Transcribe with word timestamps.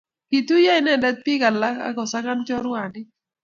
kituye 0.29 0.71
inende 0.81 1.07
biik 1.23 1.43
alak 1.49 1.77
akusakan 1.89 2.39
chorwandit 2.47 3.07